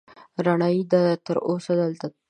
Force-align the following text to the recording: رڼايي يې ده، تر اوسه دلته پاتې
رڼايي 0.45 0.77
يې 0.81 0.85
ده، 0.91 1.01
تر 1.25 1.37
اوسه 1.47 1.71
دلته 1.81 2.05
پاتې 2.09 2.17